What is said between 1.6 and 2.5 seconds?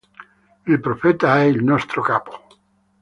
nostro capo.